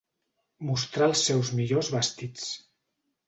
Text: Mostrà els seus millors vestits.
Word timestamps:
Mostrà 0.69 1.09
els 1.11 1.19
seus 1.29 1.51
millors 1.59 1.91
vestits. 1.97 2.49